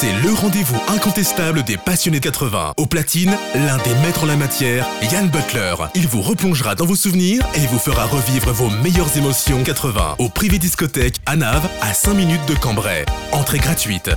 [0.00, 2.72] C'est le rendez-vous incontestable des passionnés 80.
[2.78, 5.74] Au platine, l'un des maîtres en la matière, Yann Butler.
[5.94, 10.30] Il vous replongera dans vos souvenirs et vous fera revivre vos meilleures émotions 80 au
[10.30, 13.04] privé discothèque à Nave, à 5 minutes de Cambrai.
[13.32, 14.08] Entrée gratuite.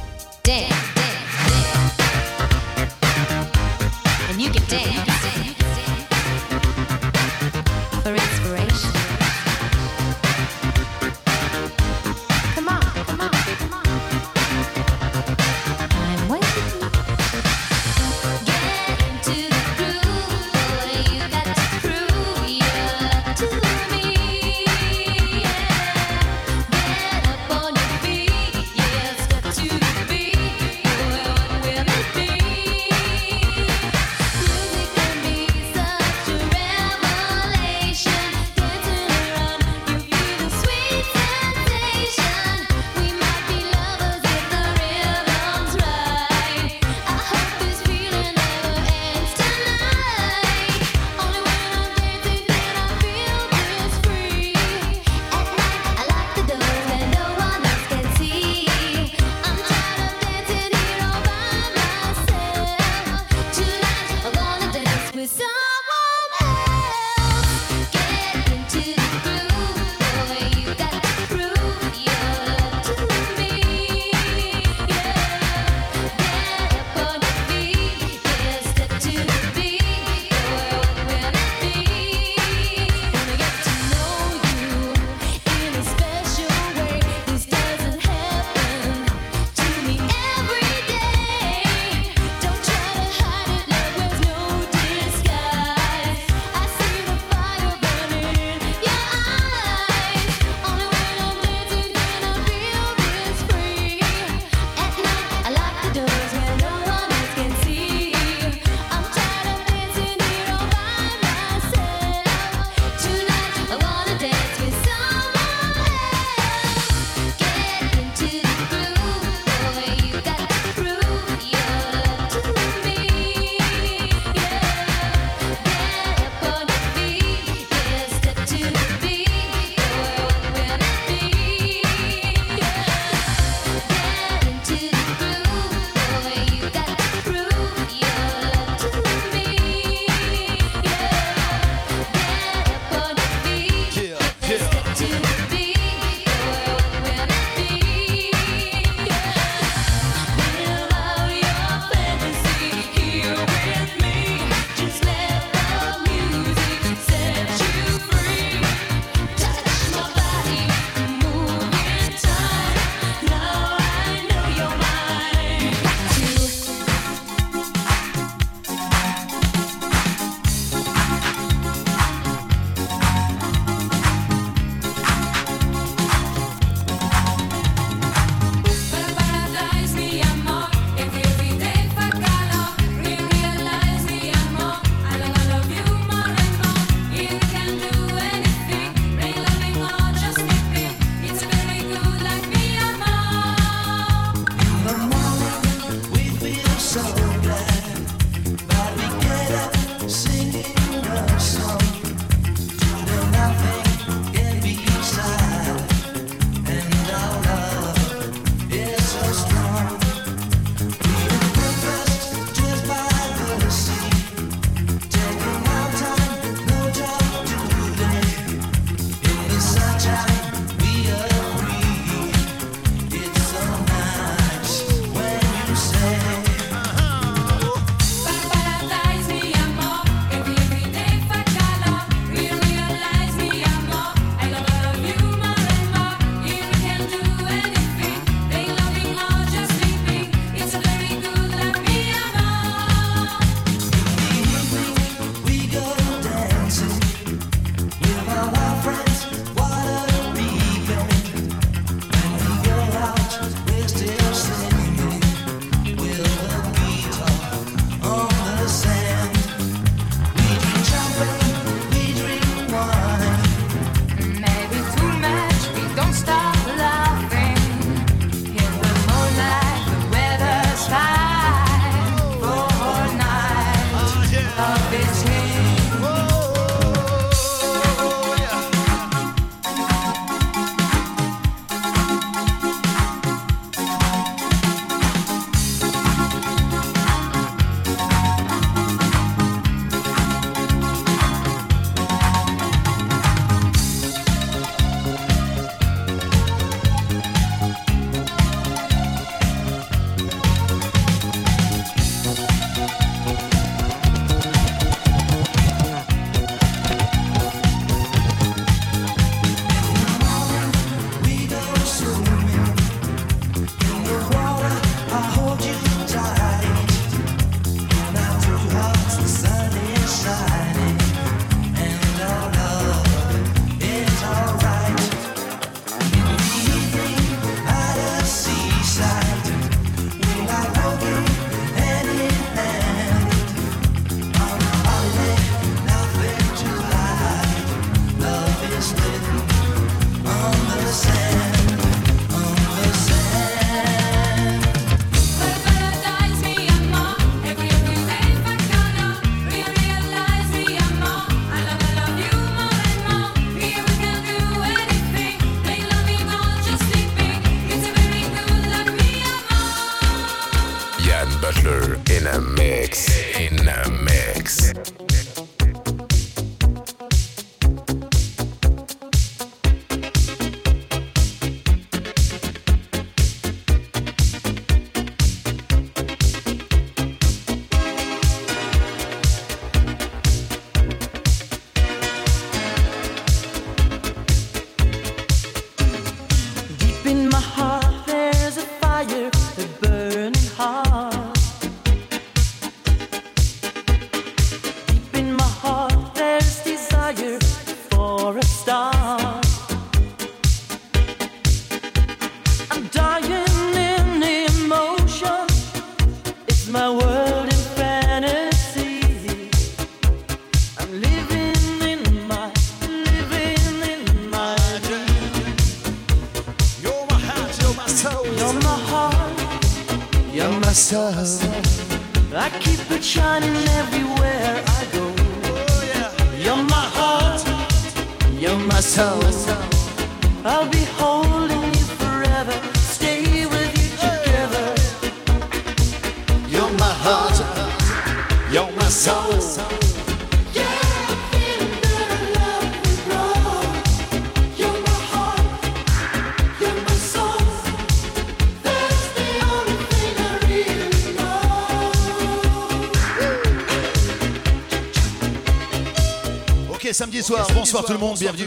[457.85, 458.42] Tout le monde, bienvenue.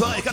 [0.00, 0.29] Zeug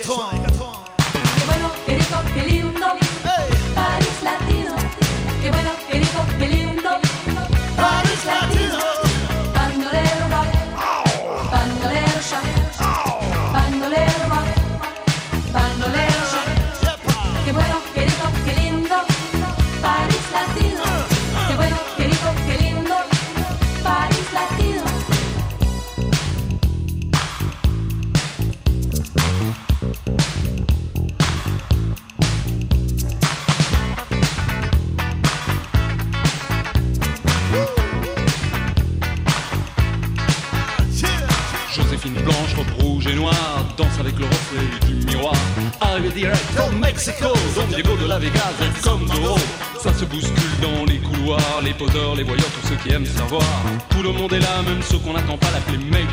[53.90, 56.08] Tout le monde est là, même ceux qu'on n'attend pas l'appeler mec.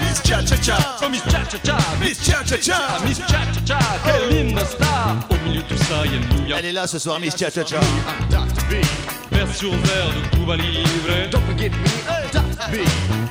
[0.00, 3.26] Miss Cha Cha Cha, oh Miss Cha Cha Cha, Miss Cha Cha Cha, Miss Cha
[3.26, 4.34] Cha Cha, quelle oh.
[4.34, 5.16] hymne star.
[5.30, 6.60] Au milieu de tout ça, y'a New York.
[6.62, 7.80] Elle est là ce soir, Miss Cha Cha Cha.
[9.30, 11.30] Vers sur verre de Cuba Libre.
[11.30, 12.42] Don't forget me, Dr.
[12.70, 12.76] B.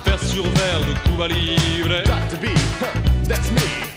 [0.05, 2.03] Vers sur verre de Cuba Libre.
[2.05, 2.37] Dr.
[2.41, 2.47] B,
[3.27, 3.88] that's me.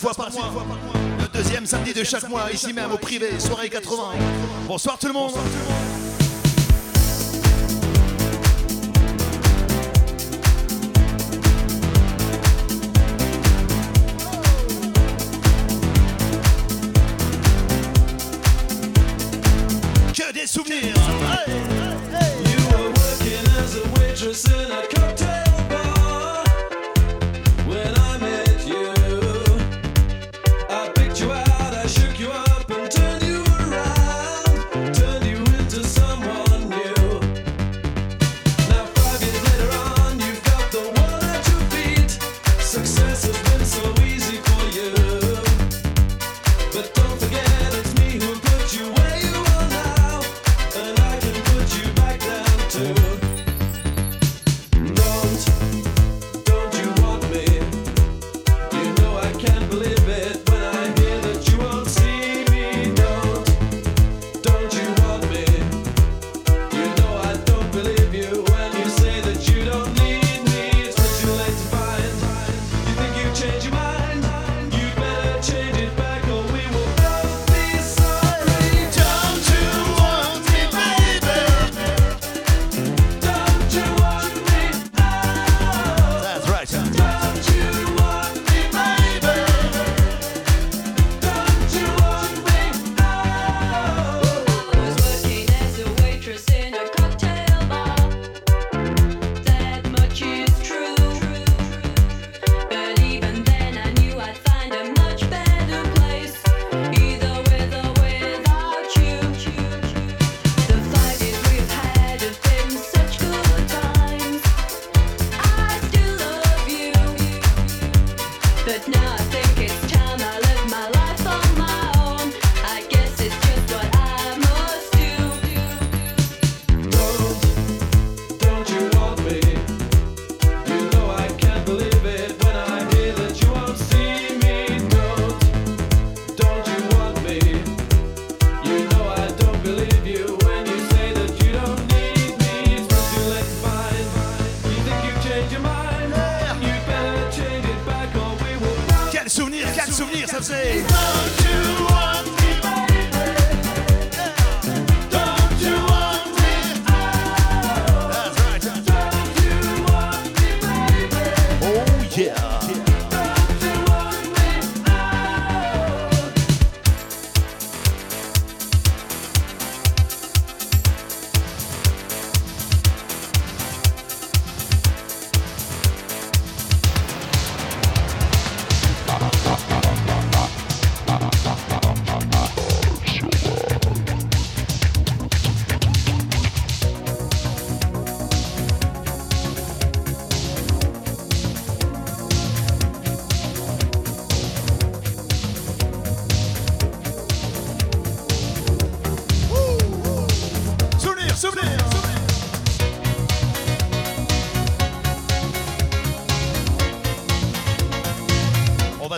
[0.00, 0.50] fois par mois.
[1.20, 4.02] Le deuxième samedi de chaque mois, ici même au privé, soirée 80.
[4.66, 5.32] Bonsoir tout le monde.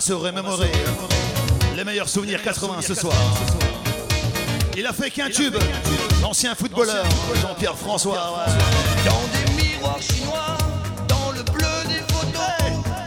[0.02, 0.73] se remémorer
[1.76, 3.14] les meilleurs souvenirs 80 ce soir.
[4.76, 5.54] Il a fait qu'un tube,
[6.21, 7.04] l'ancien footballeur
[7.40, 8.16] Jean-Pierre François.
[9.04, 10.59] Dans des miroirs chinois,
[11.06, 12.35] dans le bleu des photos,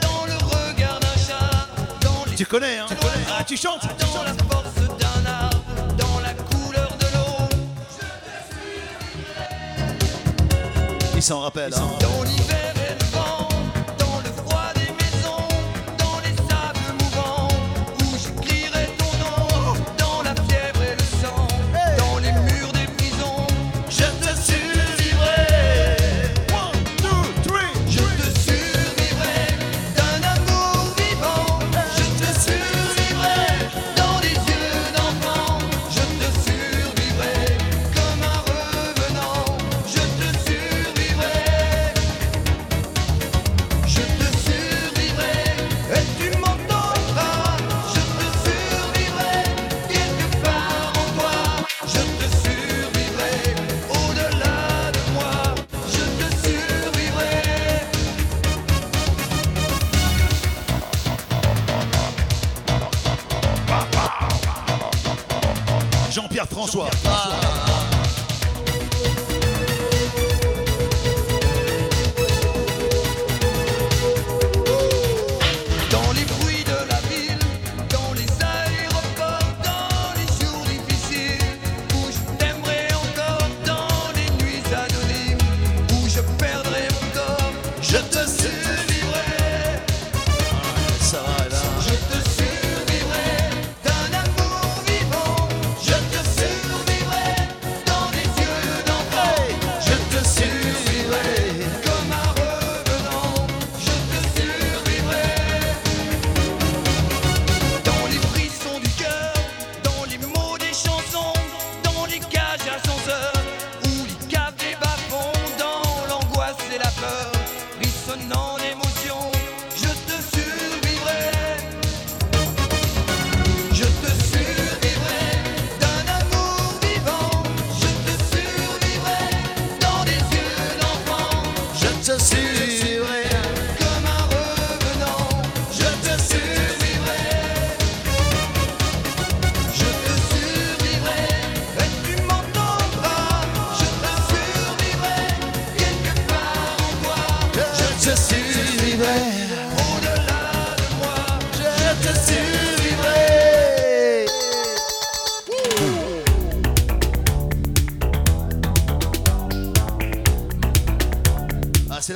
[0.02, 1.68] dans le regard d'un chat,
[2.00, 2.36] dans les.
[2.38, 2.88] Tu connais, hein
[3.38, 4.32] Ah, tu chantes Dans la.
[11.16, 12.65] Il s'en rappelle, hein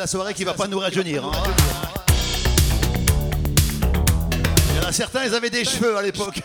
[0.10, 1.24] soirée qui va pas nous rajeunir.
[1.24, 1.32] Hein.
[4.72, 6.41] Il y en a certains, ils avaient des cheveux à l'époque.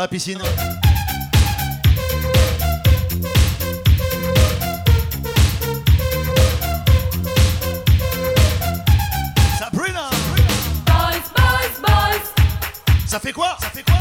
[0.00, 0.38] la piscine.
[9.58, 10.08] Sabrina.
[10.86, 12.22] Boys, boys, boys.
[13.06, 13.58] Ça fait quoi?
[13.60, 13.94] Ça fait quoi?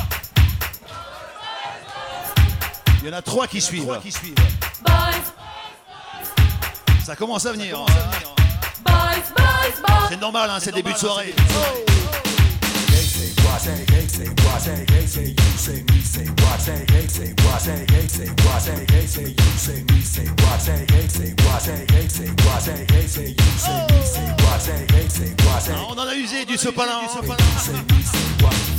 [3.02, 3.84] Il y en a trois qui, suivent.
[3.84, 4.36] Trois qui suivent.
[7.04, 7.78] Ça commence à venir.
[7.78, 7.86] Hein.
[8.88, 8.96] hein.
[10.10, 11.34] C'est normal, hein, c'est hein, début de soirée.
[13.60, 17.34] say, hey, say what, say, hey, say you, say me, say what, say, hey, say
[17.44, 21.08] what, say, hey, say what, say, hey, say you, say me, say what, say, hey,
[21.08, 24.86] say what, say, hey, say what, say, hey, say you, say me, say what, say,
[24.92, 25.74] hey, say what, say.
[25.74, 27.08] On en a usé du sopalin.
[27.10, 28.79] Say me, say what.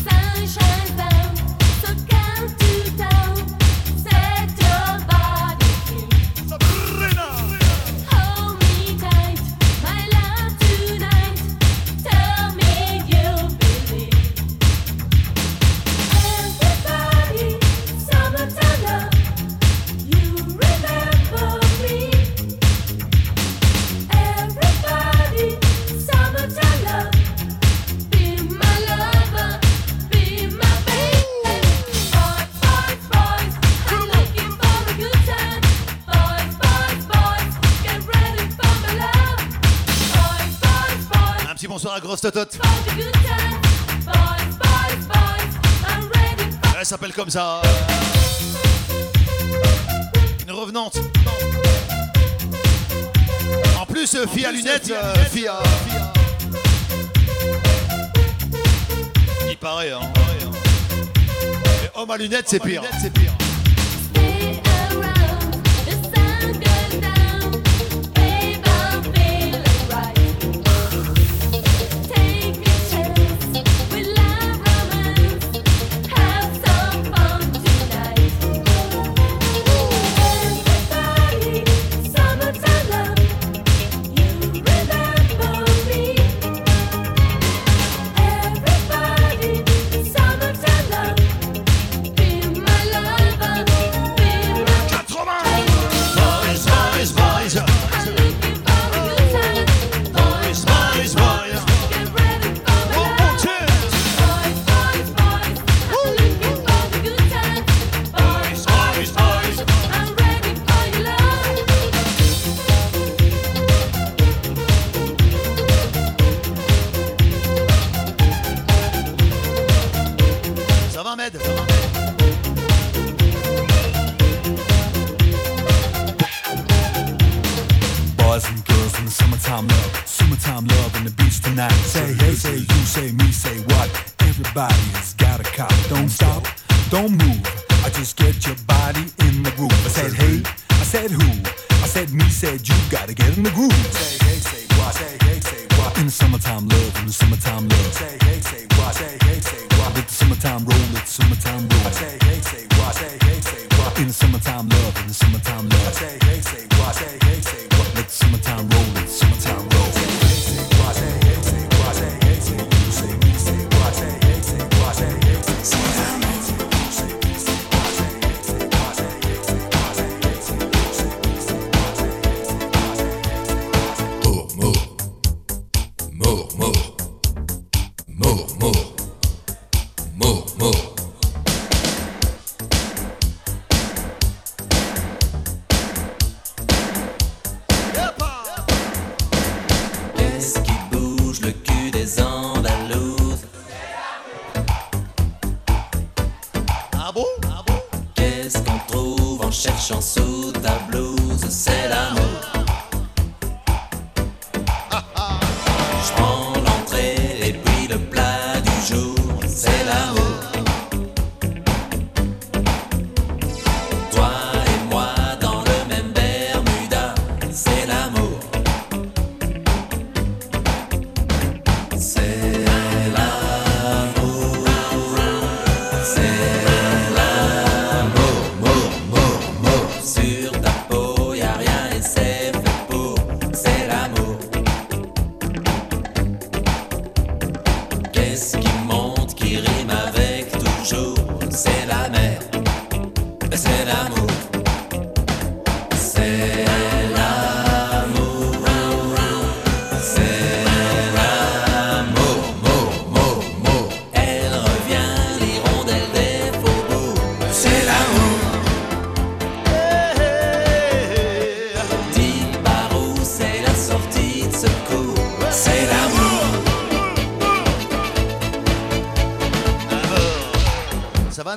[46.79, 47.63] Elle s'appelle comme ça.
[50.45, 50.99] Une revenante.
[53.79, 54.93] En plus, euh, en fille plus, euh, à euh, lunettes,
[55.31, 55.63] fille à...
[59.49, 60.01] Il paraît, hein.
[61.95, 62.83] Homme à lunettes, c'est pire.
[62.83, 63.40] Lunettes, c'est pire.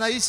[0.03, 0.19] ahí.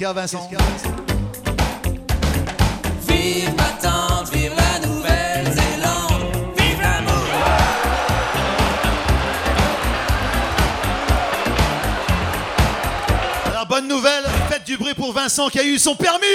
[0.00, 0.48] Vincent.
[3.08, 3.64] Vive ma
[4.32, 6.22] vive la Nouvelle-Zélande,
[6.56, 7.24] vive l'amour.
[13.50, 16.26] Alors, bonne nouvelle, faites du bruit pour Vincent qui a eu son permis.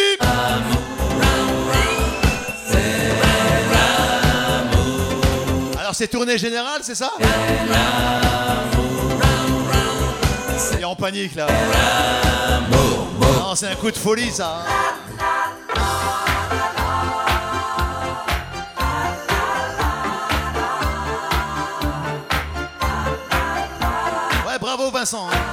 [5.80, 7.12] Alors, c'est tournée générale, c'est ça?
[10.74, 11.48] Il est en panique là.
[13.44, 14.62] Non, c'est un coup de folie, ça.
[14.62, 15.24] Hein.
[24.48, 25.28] Ouais, bravo, Vincent.
[25.30, 25.53] Hein.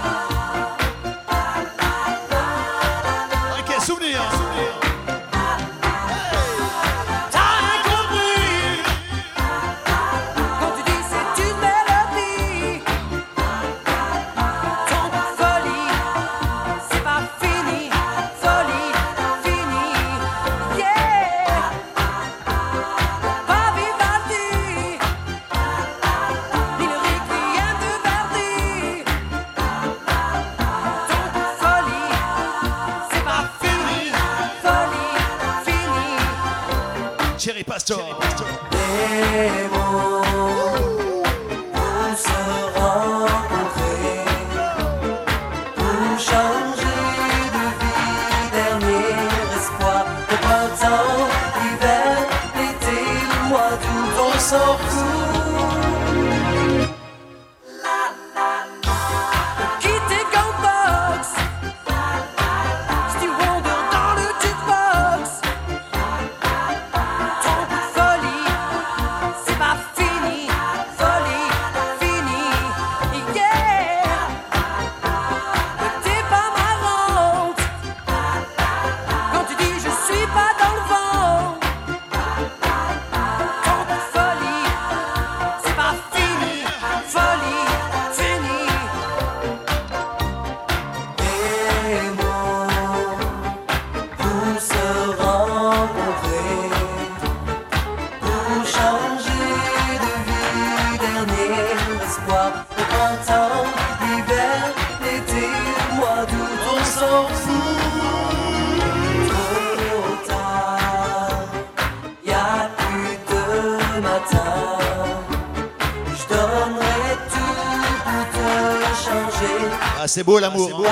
[120.11, 120.83] c'est beau l'amour.
[120.85, 120.91] Hein.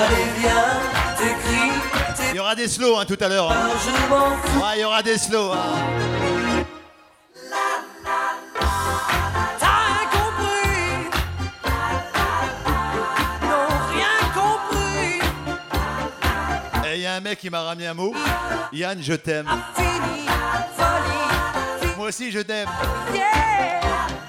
[2.31, 3.51] Il y aura des slows hein, tout à l'heure.
[3.51, 5.51] Ah, il y aura des slows.
[5.51, 5.57] Hein.
[16.85, 18.13] Et il eh, y a un mec qui m'a ramené un mot.
[18.71, 19.47] Yann, je t'aime.
[21.97, 22.69] Moi aussi, je t'aime.
[23.13, 24.28] Yeah.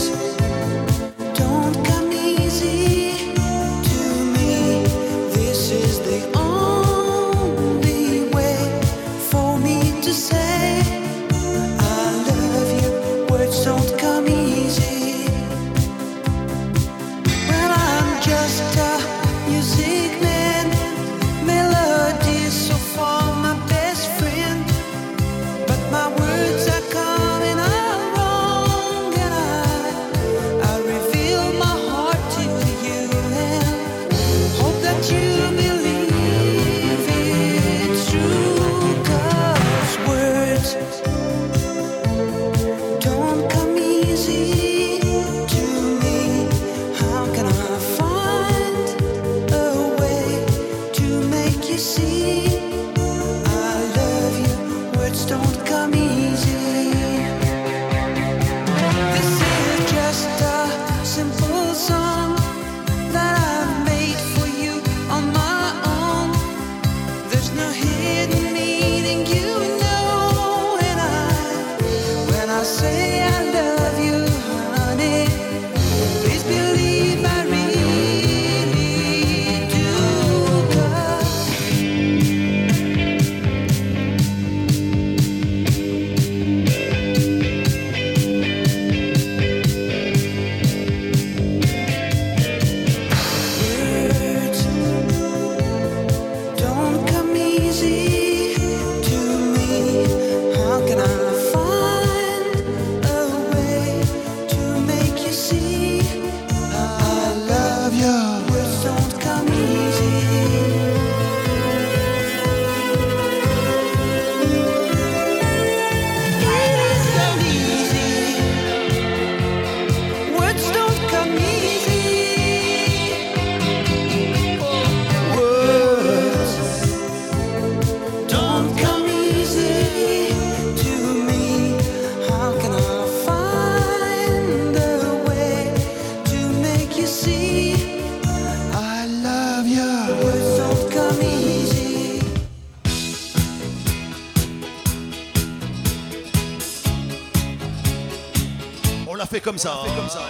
[149.41, 149.79] fait comme ça.
[149.81, 150.21] On fait comme ça.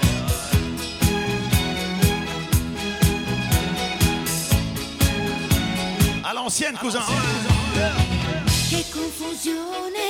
[6.24, 7.02] A l'ancienne, cousin.
[8.70, 10.08] Che confusione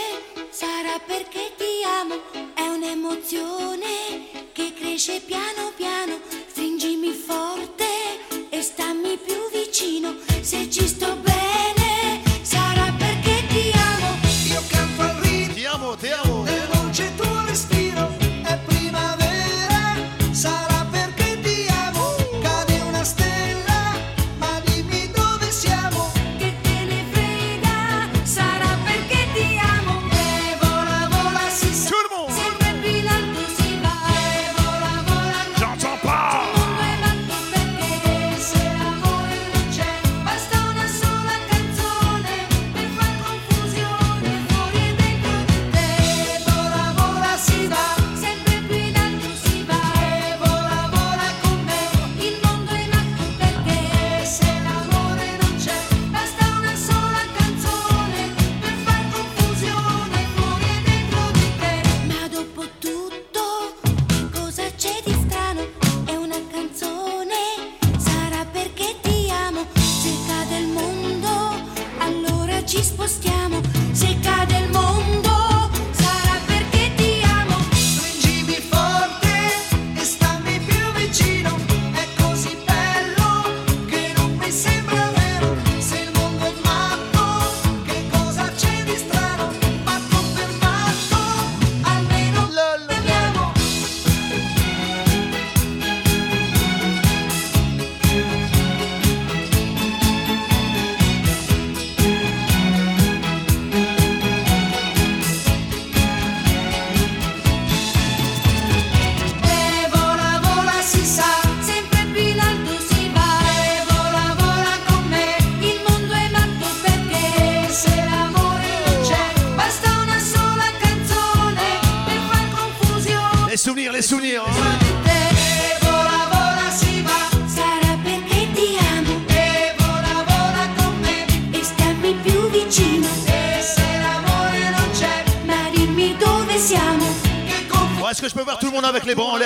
[0.51, 2.15] sarà perché ti amo.
[2.53, 6.19] È un'emozione che cresce piano piano.
[6.49, 7.85] Stringimi forte
[8.49, 10.15] e stammi più vicino.
[10.41, 11.40] Se ci sto bene.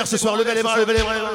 [0.05, 0.35] ce soir.
[0.35, 1.34] Levez les bras, levez les bras.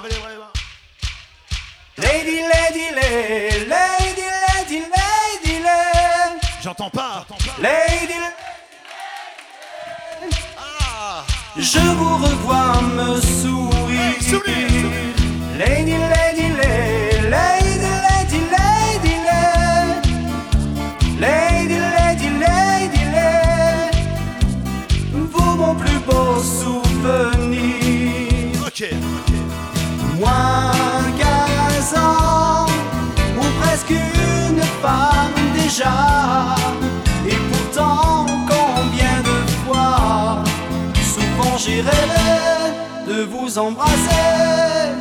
[43.24, 44.92] vous embrasser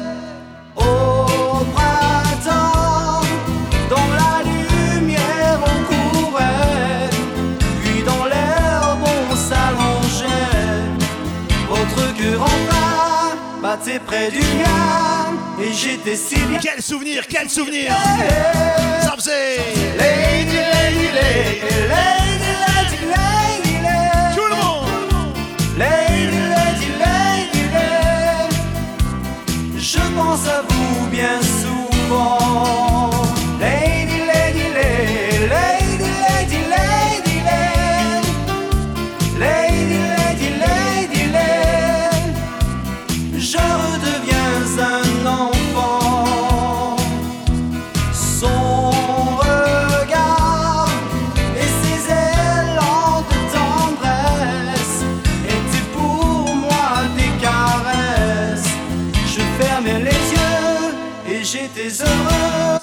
[0.76, 3.22] au printemps.
[3.90, 7.10] Dans la lumière on courait
[7.82, 10.86] puis dans l'herbe on s'allongeait.
[11.70, 16.60] Votre cœur enfin battait près du mien et j'étais si bien.
[16.62, 17.94] Quel souvenir quel souvenir.
[30.20, 32.89] pense à vous bien souvent.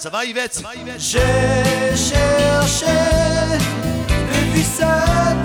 [0.06, 0.36] Ça va, depuis
[4.62, 4.82] ce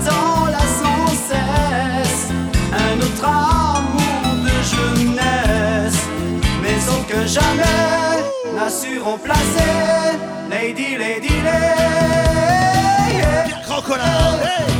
[0.06, 2.30] temps-là sans cesse
[2.72, 6.00] un autre amour de jeunesse,
[6.62, 8.22] mais sauf que jamais
[8.54, 10.14] n'a su remplacer
[10.48, 11.52] Lady, Lady, Lady.
[13.66, 14.38] Grand!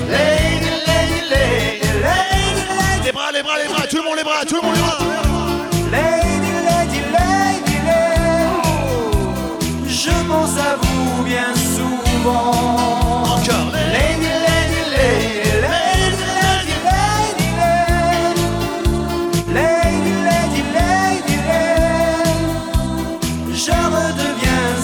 [0.09, 3.05] Lady, Lady, Lady, Lady, Lady.
[3.05, 4.80] Les bras, les bras, les bras, tout le monde les bras, tout le monde les
[4.80, 5.01] bras.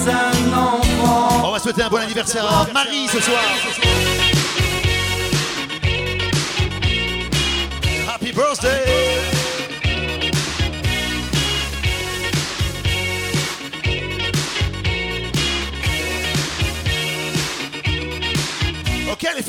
[0.08, 1.48] un enfant.
[1.48, 4.27] On va souhaiter un bon anniversaire à Marie ce soir.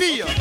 [0.09, 0.38] Hallelujah.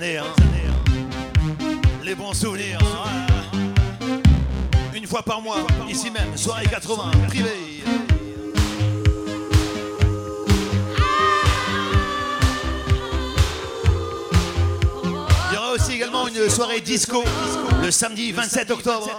[0.00, 0.22] Hein.
[2.04, 2.78] les bons souvenirs.
[4.94, 7.50] Une fois par mois, ici même, soirée 80, privé.
[15.50, 17.24] Il y aura aussi également une soirée disco
[17.82, 19.18] le samedi 27 octobre.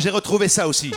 [0.00, 0.92] J'ai retrouvé ça aussi.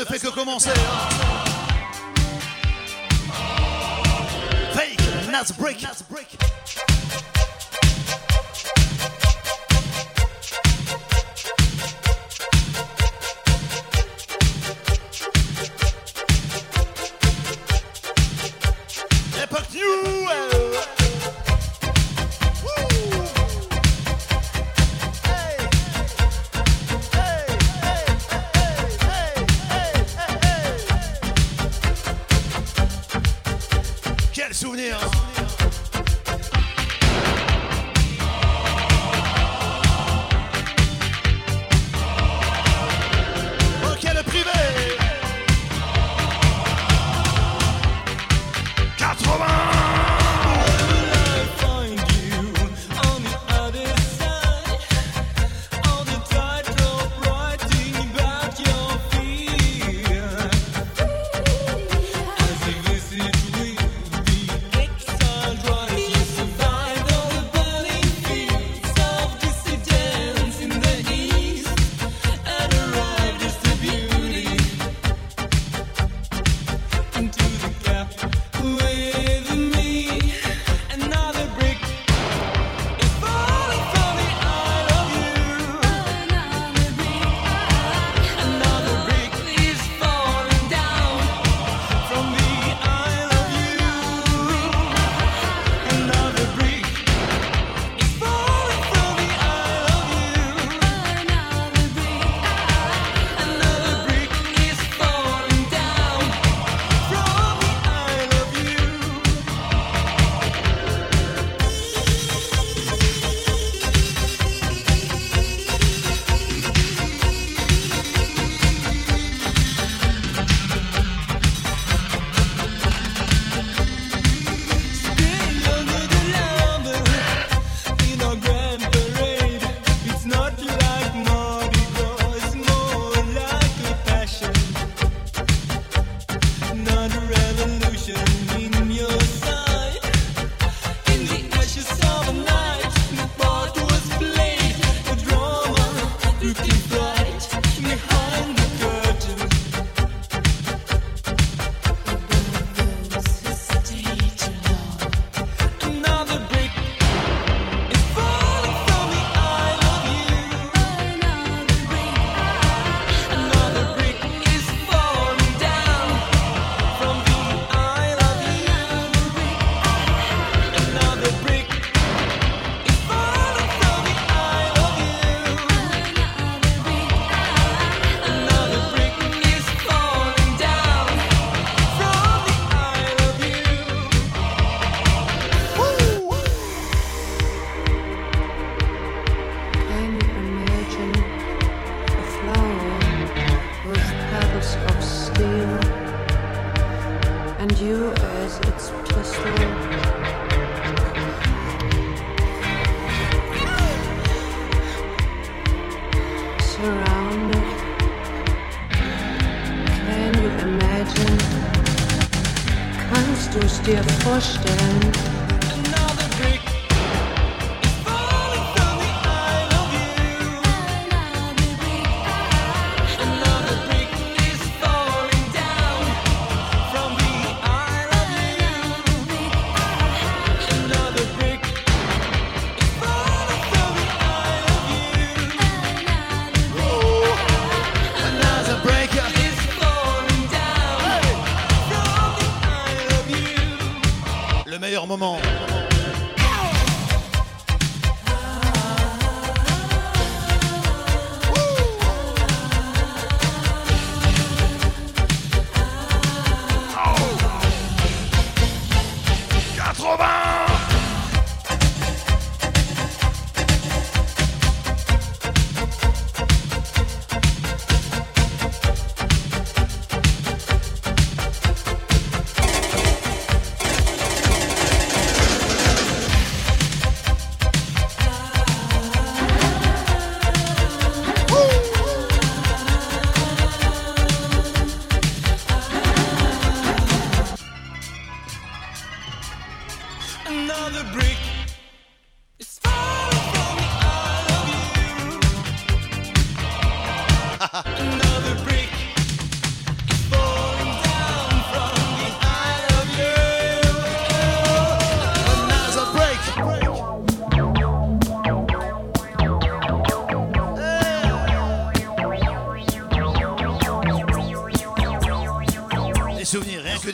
[0.00, 0.70] Ne fait que commencer.
[0.70, 1.09] hein.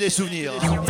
[0.06, 0.85] Des souvenirs.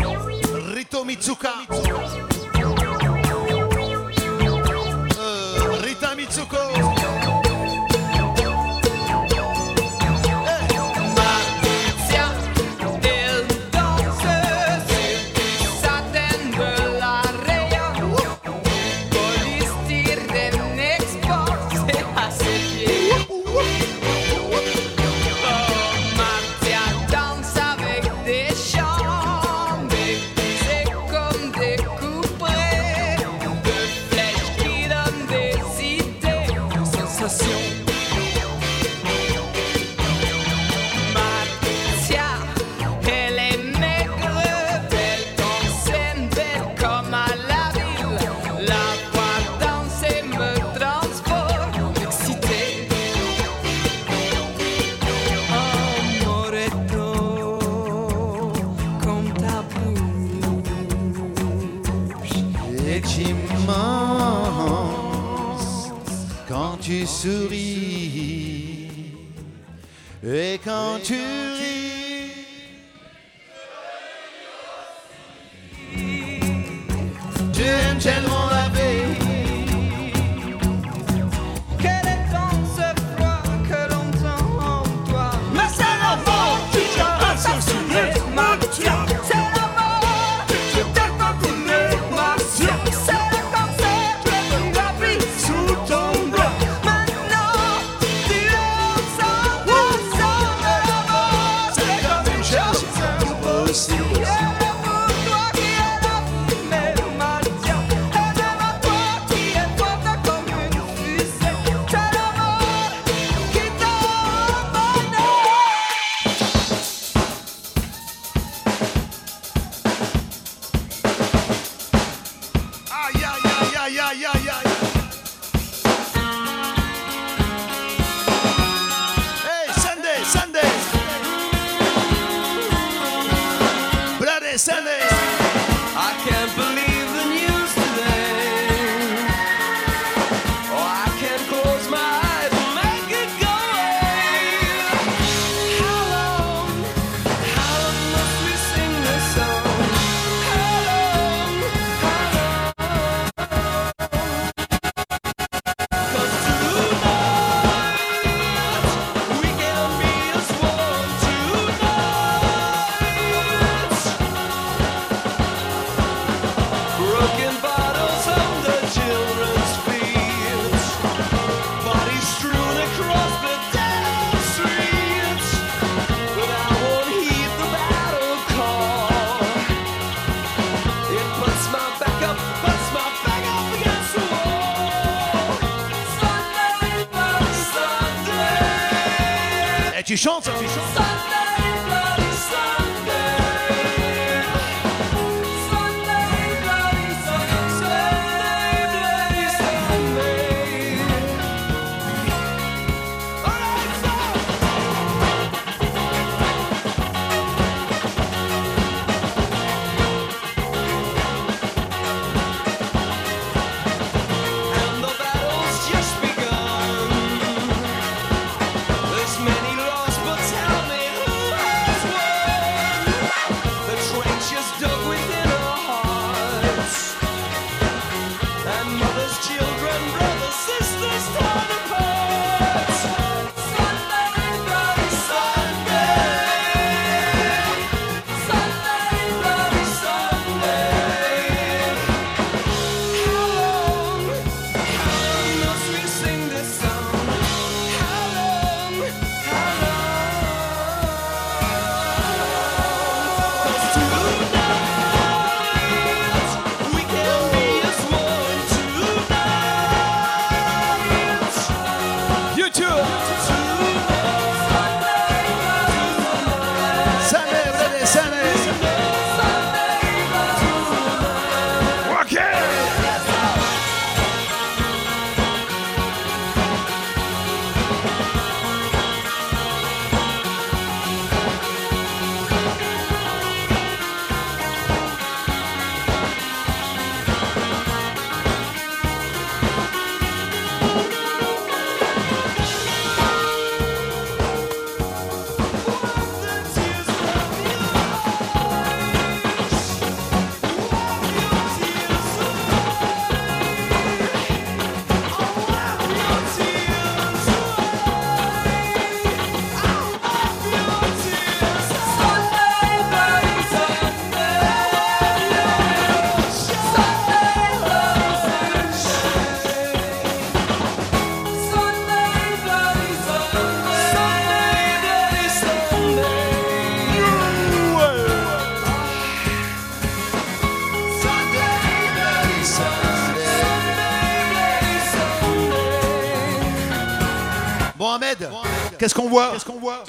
[339.07, 339.53] Qu'est-ce qu'on voit?
[339.53, 340.03] Qu'est-ce qu'on voit?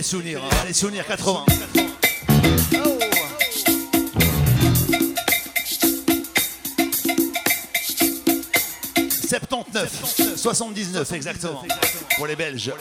[0.00, 1.44] Des souvenirs, hein, les souvenirs 80.
[9.28, 11.62] 79, 79 exactement,
[12.16, 12.72] pour les Belges.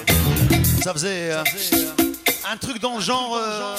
[0.82, 1.44] Ça faisait euh,
[2.50, 3.36] un truc dans le genre...
[3.36, 3.76] euh,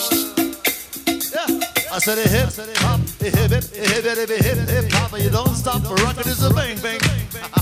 [1.93, 2.47] I said a hip,
[2.85, 4.31] hop, a hip, hip, hip,
[4.69, 7.01] hip, hop, you don't stop, rock is a bang, bang.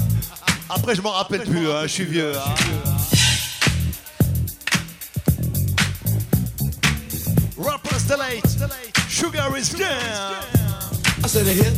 [0.69, 2.37] Après, je m'en rappelle plus, hein, je suis vieux.
[2.37, 2.88] hein.
[9.59, 10.45] Is down.
[11.25, 11.75] I said a hip,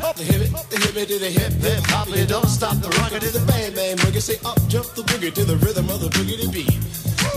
[0.00, 3.20] hop, the hip, the hip, to the hip, hip, hop, you don't stop the rocket
[3.20, 4.22] to the bang, bang, boogie.
[4.22, 6.72] Say up, jump the boogie to the rhythm of the boogie to beat.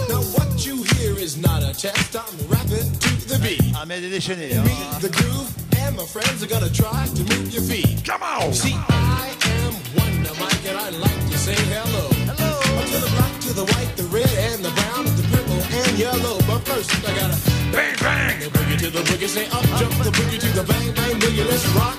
[0.07, 3.61] Now what you hear is not a test, I'm rapping to the beat.
[3.85, 4.55] Mais elle est déchaînée.
[4.55, 4.63] hein.
[4.63, 5.51] Beat the groove,
[5.83, 8.05] and my friends are gonna try to move your feet.
[8.05, 8.53] Come on!
[8.53, 12.07] See, I am Wonder Mike, and I like to say hello.
[12.31, 12.55] Hello!
[12.87, 16.39] To the black, to the white, the red, and the brown, the purple, and yellow.
[16.47, 17.35] But first, I gotta
[17.73, 19.27] bang, bang, the boogie to the boogie.
[19.27, 21.45] Say up, jump the boogie to the bang, bang, boogie.
[21.49, 21.97] Let's rock.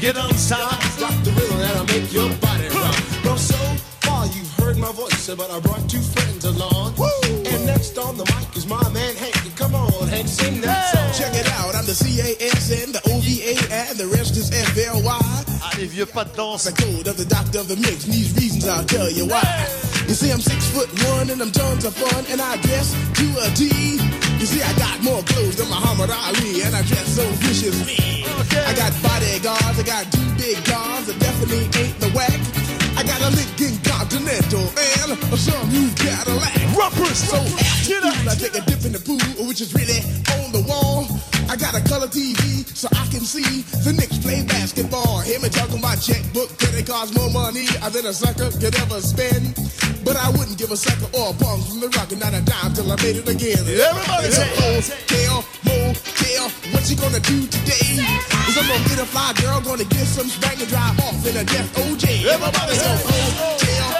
[0.00, 2.96] Get on stop, rock the rhythm that'll make your body rock.
[3.22, 3.60] Well, so
[4.00, 6.94] far you've heard my voice, but I brought two friends along.
[7.44, 9.36] And next on the mic is my man Hank.
[9.56, 11.12] Come on, Hank, sing that song.
[11.12, 15.20] Check it out, I'm the CASN, the OVA, and the rest is FLY.
[15.76, 16.64] Les vieux pas de danse.
[16.64, 19.44] The code of the doctor of the mix, and these reasons I'll tell you why.
[20.08, 23.26] You see, I'm six foot one, and I'm tons of fun, and I dress to
[23.44, 24.09] a T.
[24.40, 28.24] You see, I got more clothes than Muhammad Ali, and I dress so viciously.
[28.56, 32.40] I got bodyguards, I got two big guns, I definitely ain't the whack.
[32.96, 33.76] I got a Lincoln
[34.10, 34.66] Continental
[35.06, 36.50] and some new Cadillac.
[36.74, 40.02] Ruppers, so after pool, I take a dip in the pool, which is really
[40.34, 41.06] on the wall.
[41.46, 45.20] I got a color TV so I can see the Knicks play basketball.
[45.22, 48.98] Hear me talking about checkbook, could it cost more money than a sucker could ever
[48.98, 49.54] spend?
[50.02, 52.42] But I wouldn't give a sucker or a bum from the rock and not a
[52.42, 53.62] dime till I made it again.
[53.62, 58.02] Everybody say hotel, motel, what you gonna do today?
[58.50, 61.38] Is I'm gonna get a fly girl, gonna get some spank and drive off in
[61.38, 62.26] a death OJ.
[62.26, 63.99] Everybody say hotel,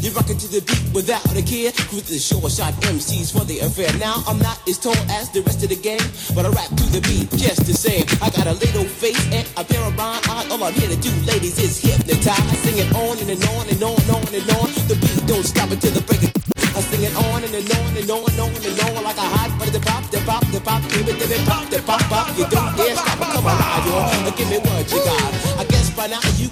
[0.00, 1.72] You rock it to the beat without a care.
[1.92, 3.92] Cruise the short shot MCs for the affair.
[4.00, 6.00] Now I'm not as tall as the rest of the gang,
[6.32, 8.08] but I rap to the beat just the same.
[8.24, 10.48] I got a little face and a pair of rhyme eyes.
[10.48, 12.32] All I'm here to do, ladies, is hypnotize.
[12.32, 14.68] I sing it on and, and on and on and on and on.
[14.88, 16.32] The beat don't stop until the break of
[16.70, 19.28] I sing it on and, and on and on and on and on like a
[19.36, 19.74] hot butter.
[19.76, 22.32] The pop, the pop, the pop, give it, give it, pop, the pop, pop.
[22.38, 24.32] You don't dare stop come now, yo.
[24.32, 25.60] Give me what you got.
[25.60, 26.24] I guess by now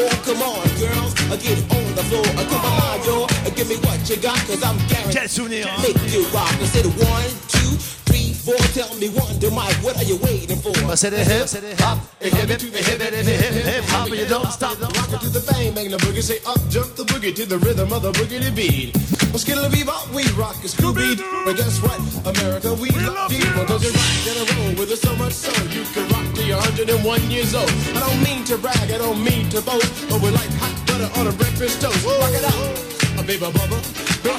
[0.00, 0.10] four.
[0.24, 1.12] Come on, girls.
[1.28, 2.24] I get on the floor.
[2.36, 3.26] Uh, Come on, yo.
[3.56, 6.48] Give me what you got, cause I'm guaranteed Quel souvenir, make you rock.
[6.48, 7.76] I said one, two,
[8.08, 8.56] three, four.
[8.72, 10.72] Tell me one, Wonder Mike, what are you waiting for?
[10.88, 11.44] Bah, c'est des hip,
[11.80, 14.80] hop, et hip, hip, hip, hip, hip, hip, hip, hop, you don't stop.
[14.80, 16.22] Rock it to the bang, bang the boogie.
[16.22, 18.96] Say up, jump the boogie to the rhythm of the boogie to beat.
[19.28, 21.20] Well, skittle bebop, we rock a Scooby.
[21.44, 22.00] But guess what?
[22.24, 23.44] America, we, love you.
[23.54, 26.09] Well, does you rock and a roll with us so much so you can
[26.52, 27.70] rock 101 years old?
[27.94, 31.10] I don't mean to brag, I don't mean to boast, but we're like hot butter
[31.20, 32.04] on a breakfast toast.
[32.04, 33.78] Rock it out, a baby bubba,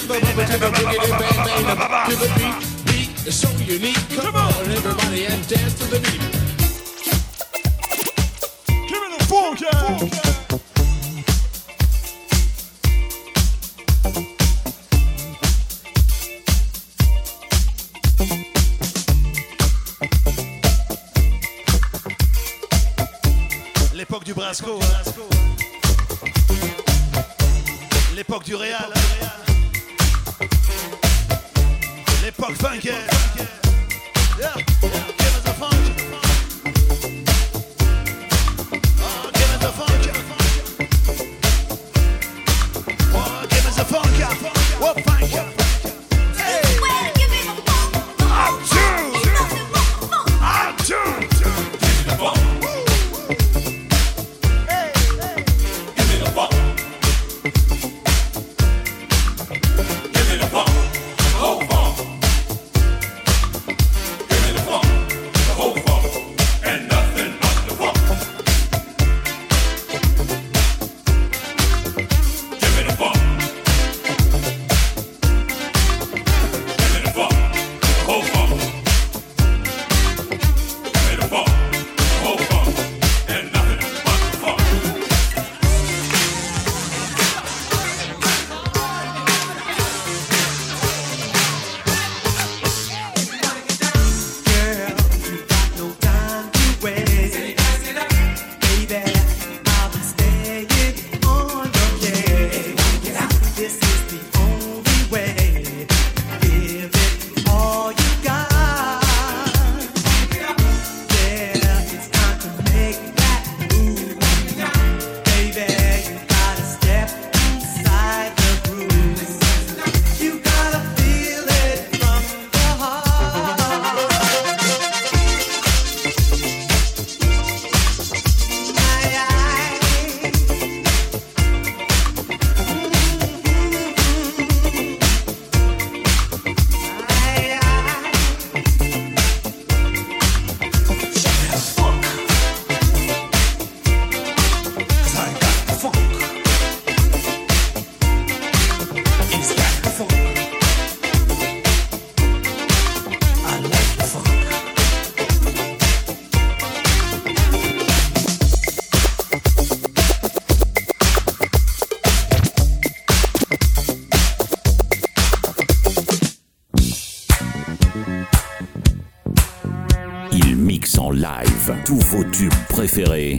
[0.07, 2.57] baby bubba the boogie, then bang bang to the beat.
[2.85, 4.01] Beat is so unique.
[4.15, 6.21] Come on, everybody, and dance to the beat.
[8.89, 10.40] Give me the funk, yeah.
[28.13, 28.91] L'époque du Real.
[32.21, 32.89] L'époque funky.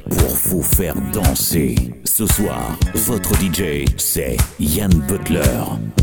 [0.08, 1.74] pour vous faire danser.
[2.04, 6.01] Ce soir, votre DJ, c'est Yann Butler.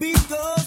[0.00, 0.59] be gone.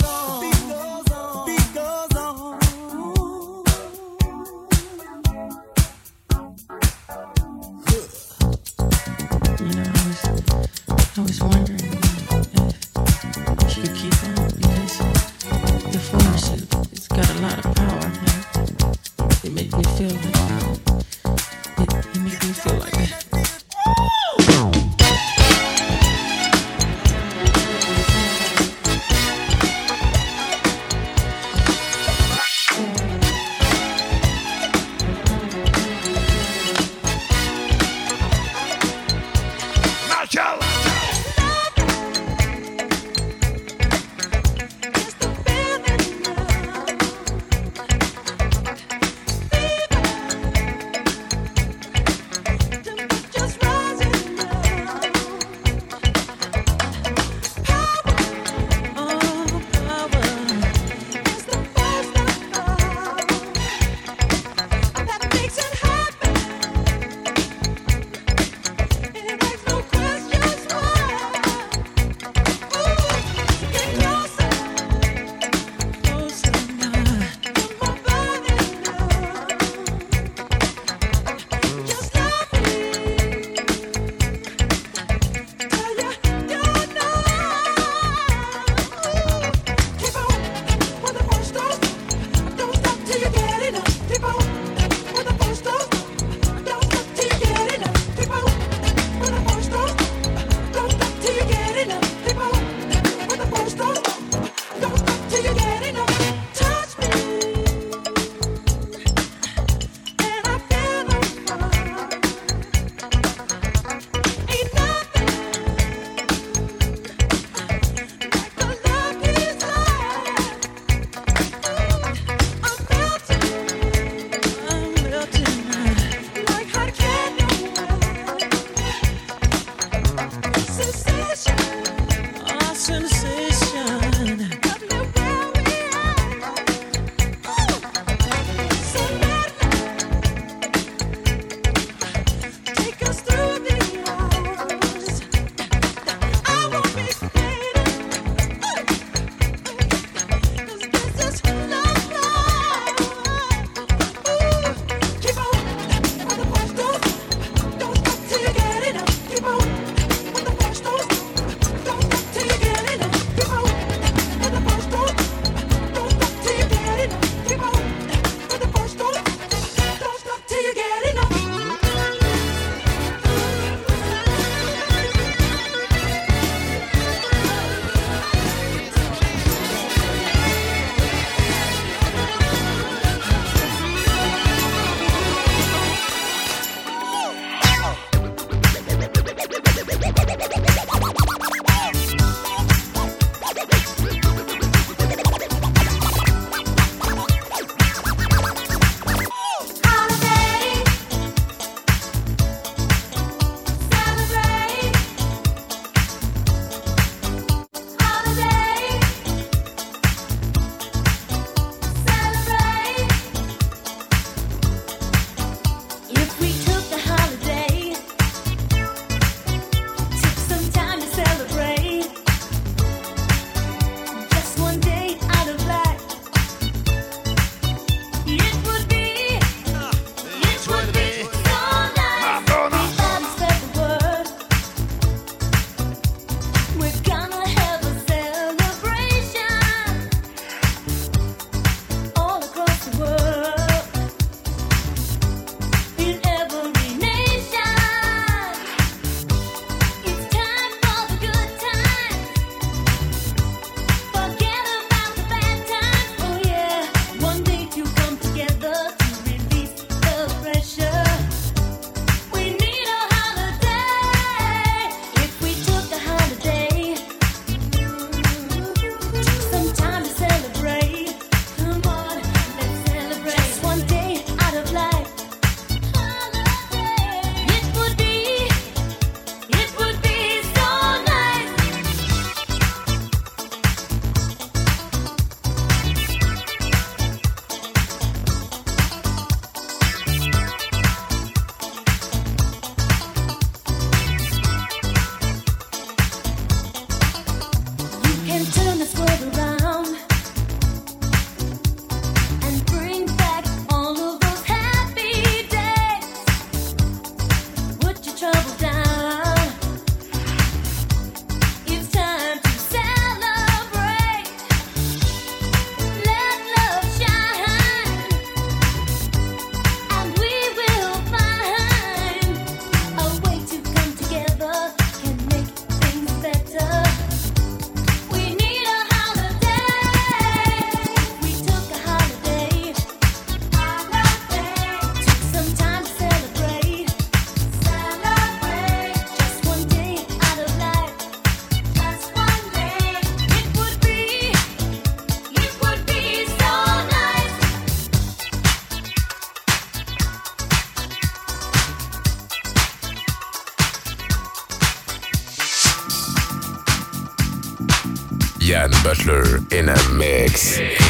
[359.63, 360.82] in a mix.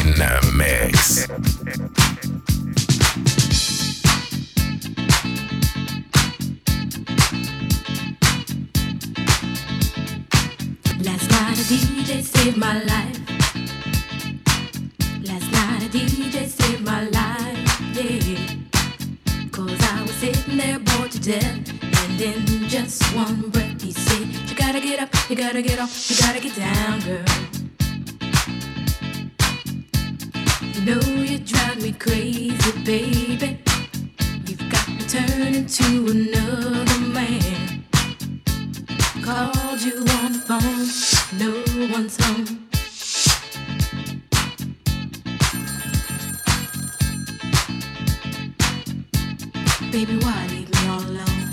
[49.94, 51.50] baby, why leave me all alone?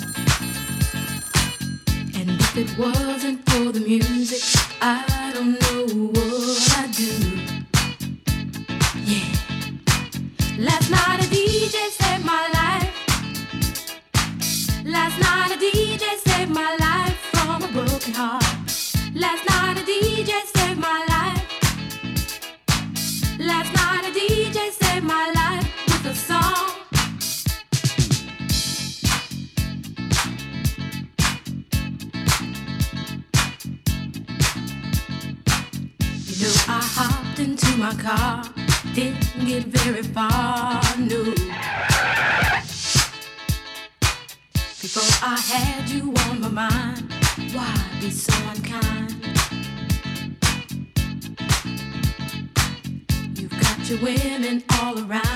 [2.17, 4.41] And if it wasn't for the music,
[4.81, 6.20] I don't know
[54.81, 55.30] all around.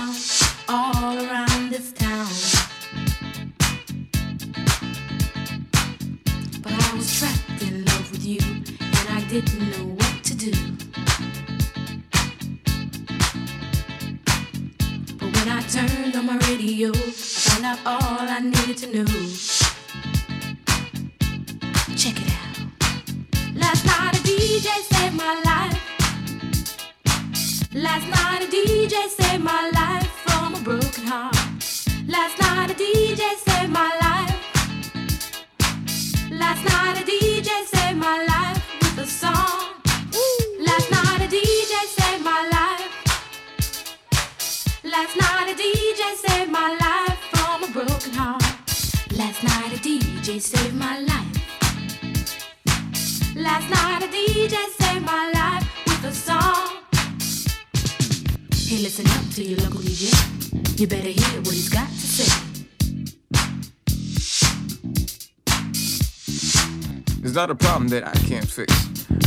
[67.87, 68.73] that I can't fix.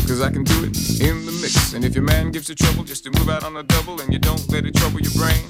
[0.07, 1.75] Cause I can do it in the mix.
[1.75, 4.13] And if your man gives you trouble just to move out on a double and
[4.13, 5.45] you don't let it trouble your brain,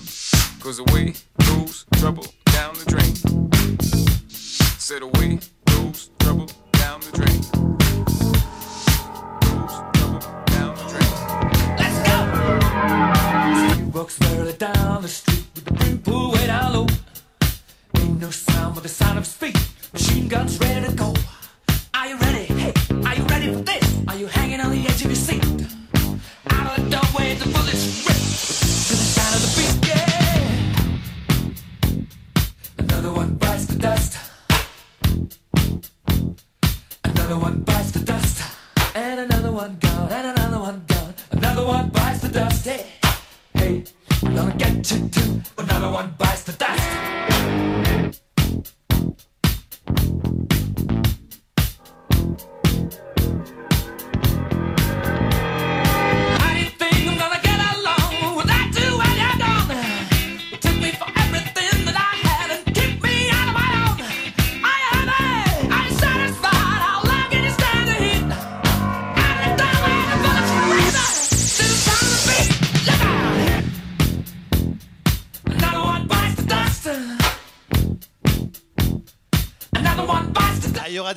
[0.60, 1.14] cause away
[1.47, 2.26] goes trouble.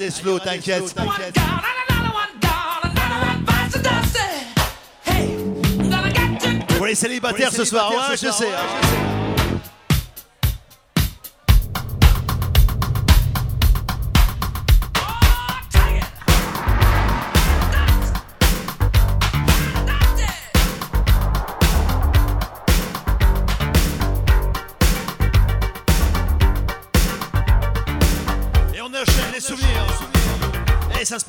[0.02, 0.10] des
[0.40, 0.96] t'inquiète.
[6.76, 9.11] Pour les célibataires ce soir, ouais, je sais.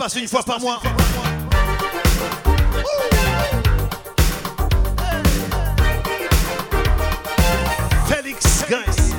[0.09, 0.81] une fois par mois.
[8.09, 9.13] Félix Grace.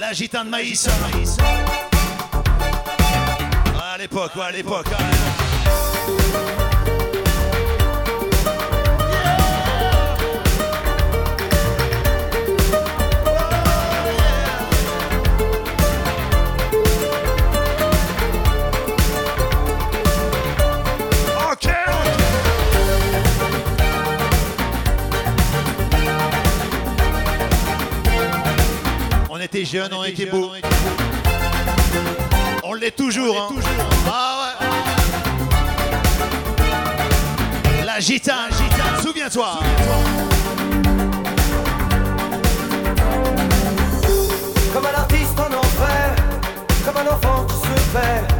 [0.00, 0.88] La gitane de maïs.
[3.92, 4.86] À l'époque, à l'époque.
[4.86, 6.59] À l'époque.
[29.52, 30.52] était jeunes, on, était beaux.
[32.62, 33.48] On l'est toujours, hein.
[34.06, 34.54] ah
[37.84, 39.02] La gitane, gitane.
[39.02, 39.58] souviens-toi.
[44.72, 46.14] Comme un artiste en enfer,
[46.84, 48.39] comme un enfant qui se perd.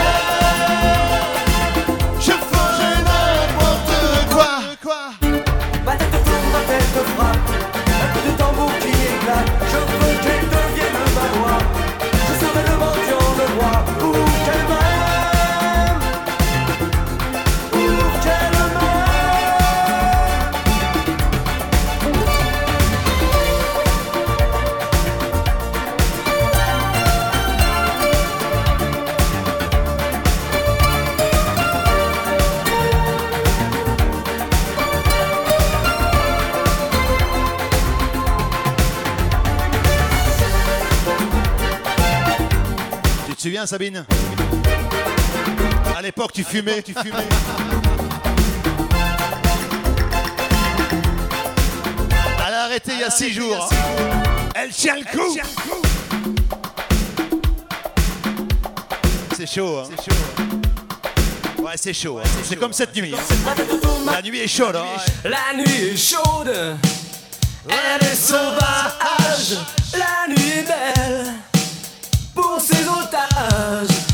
[43.65, 44.05] Sabine
[45.95, 47.25] À l'époque, tu fumais, tu fumais.
[52.47, 53.69] Elle a arrêté il y a six jours.
[53.71, 53.75] Hein.
[54.55, 55.37] Elle tient le coup.
[59.35, 59.79] C'est chaud.
[59.79, 59.89] Hein.
[59.95, 61.63] C'est chaud.
[61.63, 62.19] Ouais, c'est chaud.
[62.43, 63.13] C'est comme cette nuit.
[63.13, 63.53] Hein.
[64.11, 64.77] La nuit est chaude.
[65.23, 66.77] La nuit est chaude.
[67.69, 69.57] Elle est sauvage.
[69.93, 71.40] La nuit belle.
[73.11, 74.10] sabotage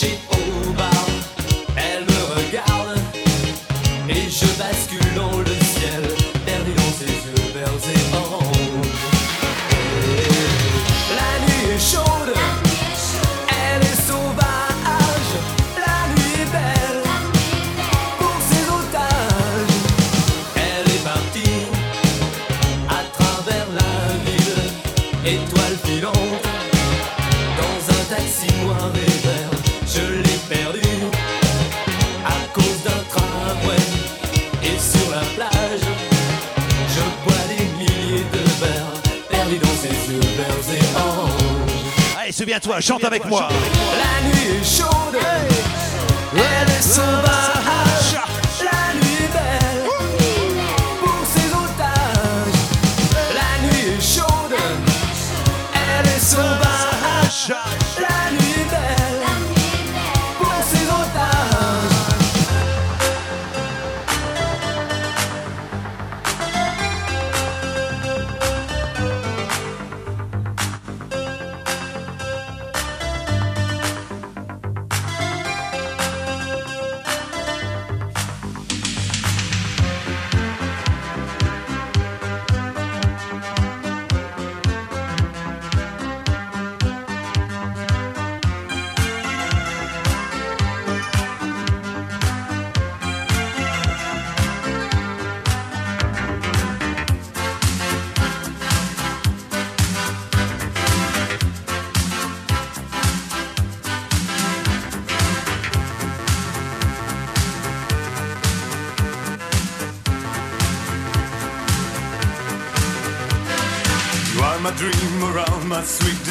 [0.00, 0.39] she
[42.50, 43.48] bien toi, chante avec moi.
[43.48, 45.16] La nuit est chaude,
[46.34, 47.59] elle est sauvage.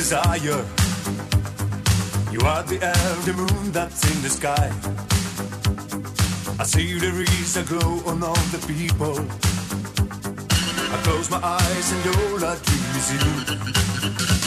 [0.10, 0.66] desire.
[2.32, 4.72] You are the elder the moon that's in the sky.
[6.60, 9.20] I see the rays that glow on all the people.
[10.94, 14.39] I close my eyes and all I dream is you.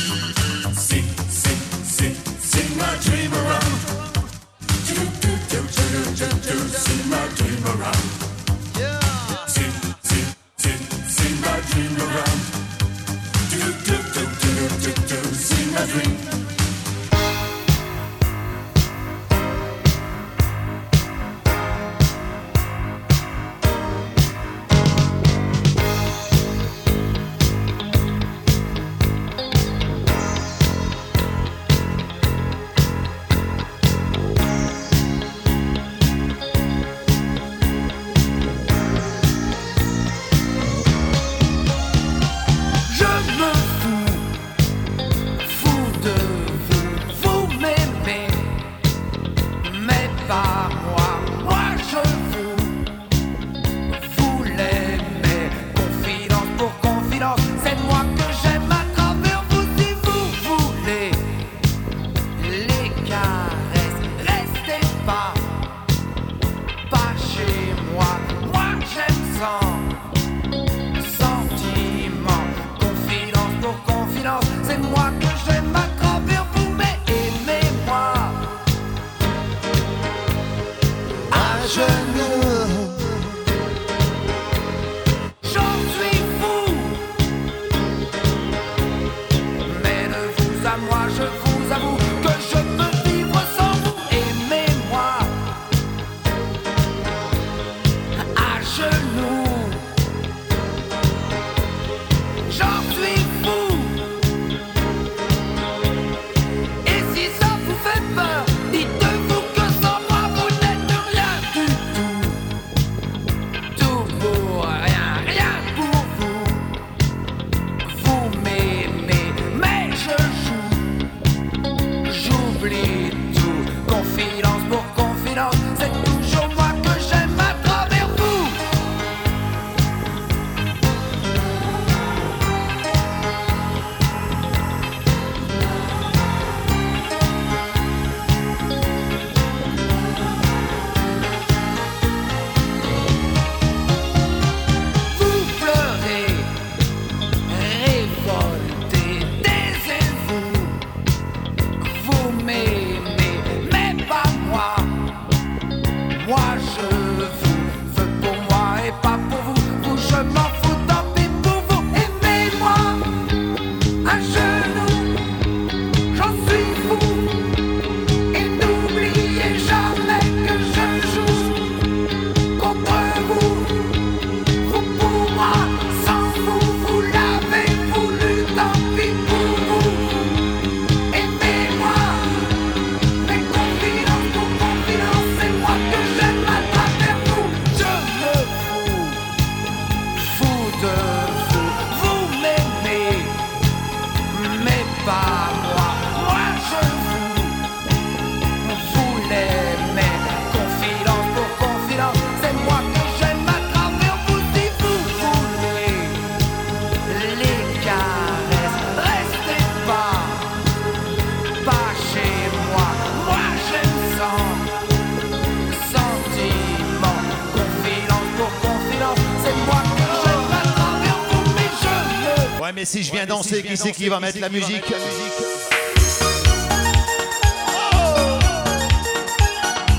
[222.82, 224.94] mais si je viens danser, qui c'est qui va mettre la musique oh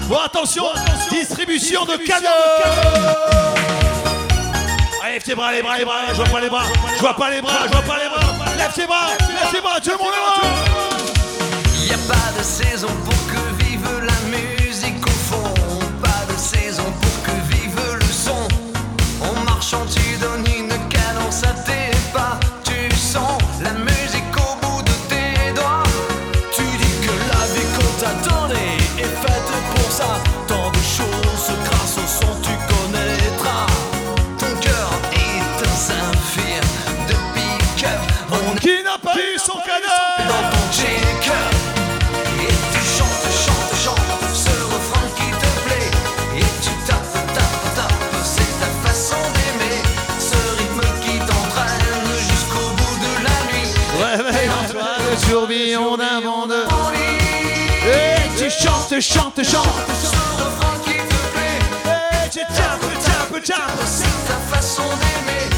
[0.09, 0.65] Bon, attention,
[1.09, 2.27] distribution de cadeaux.
[5.01, 6.63] Allez, lève tes bras, les bras, les bras, je vois pas les bras,
[6.97, 9.61] je vois pas les bras, je vois pas les bras, lève tes bras, lève tes
[9.61, 10.72] bras, tout le monde
[59.01, 60.13] chante, chante, chante.
[61.85, 63.85] Hey, tu tapes, tapes, tapes.
[63.85, 65.52] C'est ta façon d'aimer.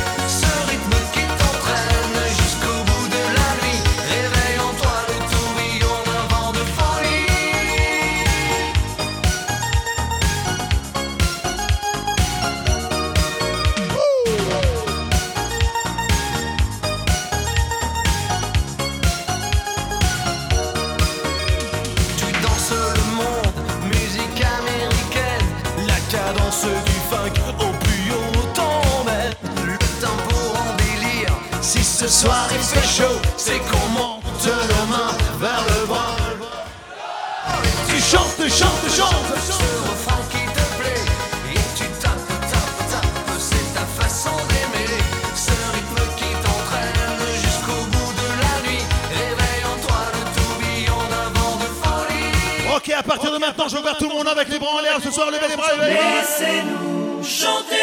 [54.36, 57.76] avec les bras en l'air ce soir, levez les bras, Laissez-nous chanter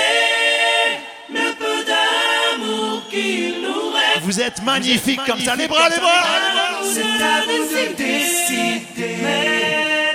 [1.30, 4.22] le peu d'amour qu'il nous reste.
[4.22, 6.24] Vous êtes magnifique comme ça, les bras, les bras,
[6.82, 9.16] C'est à vous de décider,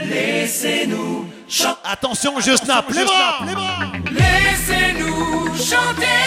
[0.04, 1.80] laissez-nous chanter.
[1.84, 3.80] Attention, je snap, les bras, les bras.
[4.12, 6.27] Laissez-nous chanter.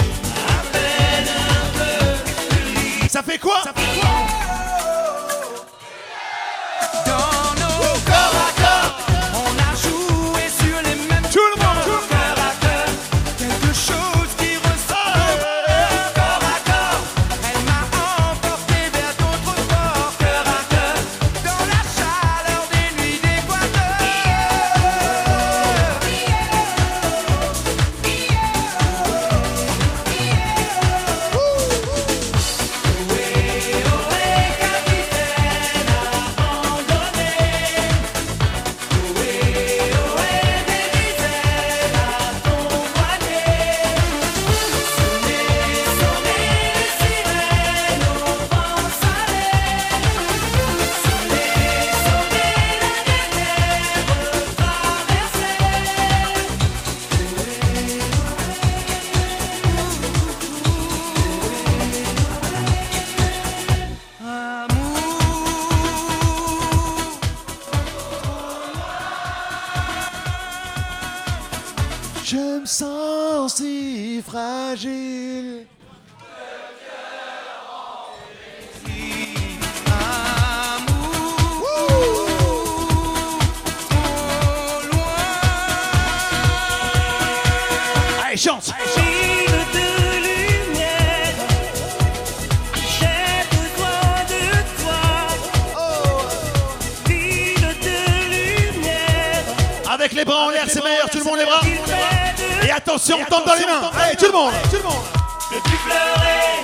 [102.91, 103.91] attention, on tombe dans les mains.
[103.99, 104.53] Allez, tout le monde.
[104.69, 106.63] Tout le plus pleurer,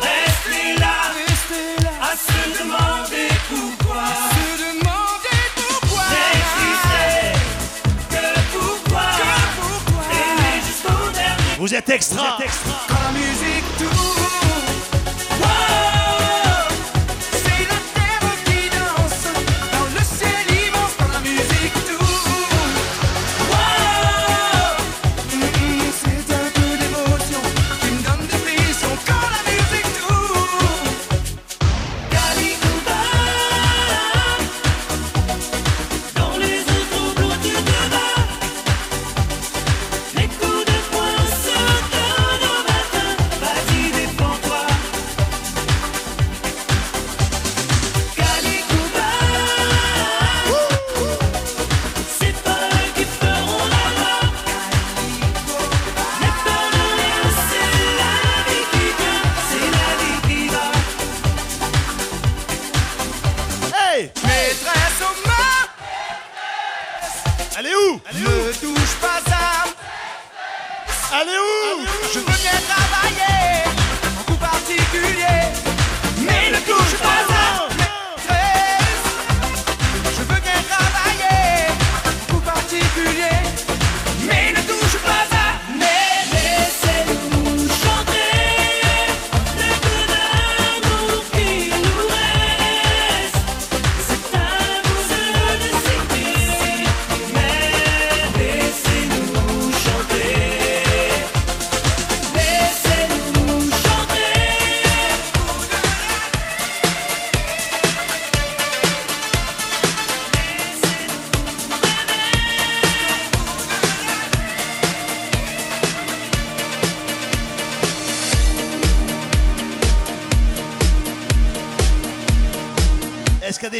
[0.00, 4.04] restez là, restez là, à se demander pourquoi.
[8.10, 8.20] Que
[8.64, 9.00] pourquoi.
[11.58, 12.38] Vous êtes extra.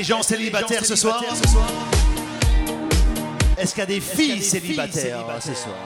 [0.04, 1.22] gens célibataires ce soir
[3.58, 5.76] Est-ce qu'il y a des filles célibataires hein, ce soir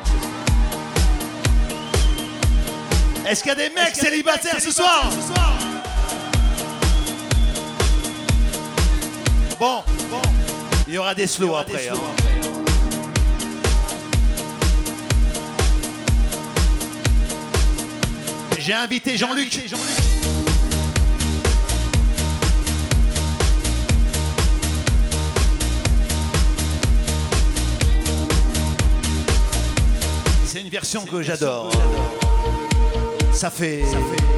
[3.26, 5.10] Est-ce qu'il y a des mecs célibataires ce soir
[9.58, 9.82] Bon,
[10.86, 11.88] il y aura des slows après.
[11.88, 11.94] Hein.
[11.94, 12.24] Hein.
[18.58, 19.60] J'ai invité Jean-Luc.
[31.02, 31.70] que j'adore.
[33.32, 33.84] Ça fait...
[33.84, 34.33] Ça fait...